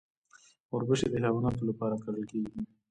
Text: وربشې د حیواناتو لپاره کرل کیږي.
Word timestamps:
وربشې 0.71 1.07
د 1.11 1.15
حیواناتو 1.23 1.63
لپاره 1.69 1.95
کرل 2.03 2.23
کیږي. 2.31 2.59